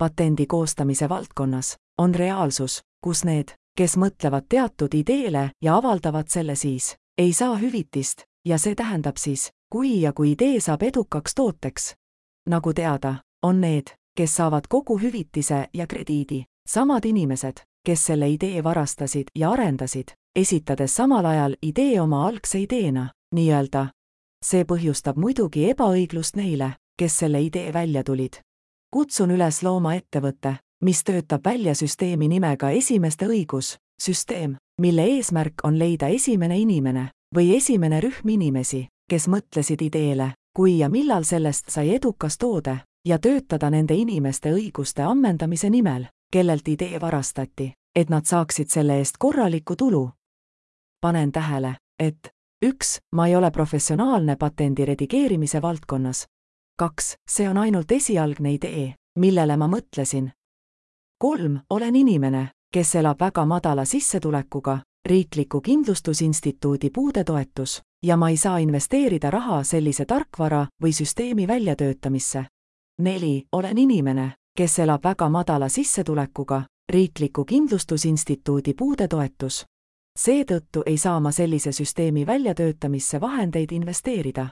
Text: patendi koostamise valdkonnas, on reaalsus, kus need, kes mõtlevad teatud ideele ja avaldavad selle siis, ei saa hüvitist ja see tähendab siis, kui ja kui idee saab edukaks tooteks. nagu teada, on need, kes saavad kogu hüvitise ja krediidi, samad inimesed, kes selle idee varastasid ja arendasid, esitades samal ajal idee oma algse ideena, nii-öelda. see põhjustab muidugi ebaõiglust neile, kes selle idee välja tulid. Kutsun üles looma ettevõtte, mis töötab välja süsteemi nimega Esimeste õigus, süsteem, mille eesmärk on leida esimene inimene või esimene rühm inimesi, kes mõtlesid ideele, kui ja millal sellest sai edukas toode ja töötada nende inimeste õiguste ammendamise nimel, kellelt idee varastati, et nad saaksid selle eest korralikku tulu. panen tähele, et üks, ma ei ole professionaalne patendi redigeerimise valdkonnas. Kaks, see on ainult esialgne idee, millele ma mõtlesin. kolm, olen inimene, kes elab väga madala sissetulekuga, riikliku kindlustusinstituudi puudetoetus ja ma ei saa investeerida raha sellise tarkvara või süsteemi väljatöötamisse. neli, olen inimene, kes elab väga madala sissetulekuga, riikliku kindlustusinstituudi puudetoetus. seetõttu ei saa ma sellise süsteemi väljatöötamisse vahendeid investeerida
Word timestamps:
patendi 0.00 0.46
koostamise 0.46 1.08
valdkonnas, 1.08 1.76
on 1.98 2.14
reaalsus, 2.14 2.80
kus 3.04 3.24
need, 3.28 3.52
kes 3.76 3.98
mõtlevad 4.00 4.48
teatud 4.48 4.94
ideele 4.96 5.50
ja 5.62 5.76
avaldavad 5.76 6.32
selle 6.32 6.56
siis, 6.56 6.94
ei 7.18 7.32
saa 7.36 7.58
hüvitist 7.60 8.24
ja 8.44 8.58
see 8.58 8.74
tähendab 8.74 9.20
siis, 9.20 9.50
kui 9.72 10.00
ja 10.00 10.12
kui 10.12 10.32
idee 10.32 10.60
saab 10.60 10.82
edukaks 10.82 11.34
tooteks. 11.34 11.94
nagu 12.48 12.72
teada, 12.72 13.14
on 13.42 13.60
need, 13.60 13.92
kes 14.16 14.36
saavad 14.36 14.66
kogu 14.68 14.98
hüvitise 14.98 15.68
ja 15.74 15.86
krediidi, 15.86 16.44
samad 16.68 17.04
inimesed, 17.04 17.60
kes 17.84 18.06
selle 18.06 18.28
idee 18.28 18.64
varastasid 18.64 19.28
ja 19.34 19.50
arendasid, 19.50 20.16
esitades 20.36 20.96
samal 20.96 21.26
ajal 21.26 21.56
idee 21.62 22.00
oma 22.00 22.26
algse 22.26 22.60
ideena, 22.60 23.10
nii-öelda. 23.34 23.86
see 24.44 24.64
põhjustab 24.64 25.16
muidugi 25.20 25.68
ebaõiglust 25.70 26.36
neile, 26.36 26.76
kes 26.96 27.18
selle 27.18 27.42
idee 27.42 27.72
välja 27.72 28.04
tulid. 28.04 28.40
Kutsun 28.90 29.30
üles 29.30 29.62
looma 29.62 29.94
ettevõtte, 29.94 30.56
mis 30.84 31.04
töötab 31.04 31.44
välja 31.44 31.74
süsteemi 31.74 32.28
nimega 32.28 32.70
Esimeste 32.70 33.26
õigus, 33.26 33.76
süsteem, 34.00 34.56
mille 34.80 35.04
eesmärk 35.16 35.64
on 35.64 35.78
leida 35.78 36.08
esimene 36.08 36.58
inimene 36.58 37.10
või 37.34 37.54
esimene 37.56 38.00
rühm 38.00 38.28
inimesi, 38.28 38.86
kes 39.10 39.28
mõtlesid 39.28 39.82
ideele, 39.82 40.32
kui 40.56 40.78
ja 40.78 40.88
millal 40.88 41.24
sellest 41.24 41.70
sai 41.70 41.94
edukas 41.94 42.38
toode 42.38 42.80
ja 43.04 43.18
töötada 43.18 43.70
nende 43.70 43.94
inimeste 43.94 44.52
õiguste 44.52 45.02
ammendamise 45.02 45.70
nimel, 45.70 46.06
kellelt 46.32 46.68
idee 46.68 47.00
varastati, 47.00 47.72
et 47.94 48.10
nad 48.10 48.26
saaksid 48.26 48.68
selle 48.70 48.98
eest 48.98 49.18
korralikku 49.18 49.76
tulu. 49.76 50.10
panen 51.00 51.32
tähele, 51.32 51.76
et 51.98 52.28
üks, 52.64 52.98
ma 53.12 53.26
ei 53.26 53.36
ole 53.36 53.50
professionaalne 53.50 54.36
patendi 54.36 54.84
redigeerimise 54.84 55.62
valdkonnas. 55.62 56.26
Kaks, 56.80 57.16
see 57.28 57.48
on 57.48 57.58
ainult 57.58 57.92
esialgne 57.92 58.54
idee, 58.56 58.94
millele 59.18 59.56
ma 59.56 59.66
mõtlesin. 59.68 60.30
kolm, 61.18 61.58
olen 61.70 61.96
inimene, 61.96 62.48
kes 62.72 62.94
elab 62.94 63.20
väga 63.20 63.44
madala 63.46 63.84
sissetulekuga, 63.84 64.78
riikliku 65.08 65.60
kindlustusinstituudi 65.60 66.90
puudetoetus 66.90 67.82
ja 68.02 68.16
ma 68.16 68.28
ei 68.28 68.36
saa 68.36 68.58
investeerida 68.58 69.30
raha 69.30 69.62
sellise 69.62 70.04
tarkvara 70.04 70.66
või 70.82 70.92
süsteemi 70.92 71.48
väljatöötamisse. 71.48 72.44
neli, 72.98 73.44
olen 73.52 73.78
inimene, 73.78 74.32
kes 74.56 74.78
elab 74.78 75.04
väga 75.04 75.28
madala 75.28 75.68
sissetulekuga, 75.68 76.62
riikliku 76.92 77.44
kindlustusinstituudi 77.44 78.74
puudetoetus. 78.74 79.64
seetõttu 80.18 80.82
ei 80.86 80.96
saa 80.96 81.20
ma 81.20 81.30
sellise 81.32 81.72
süsteemi 81.72 82.26
väljatöötamisse 82.26 83.20
vahendeid 83.20 83.72
investeerida 83.72 84.48